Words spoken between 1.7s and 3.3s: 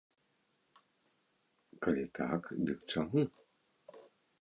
Калі так, дык чаму?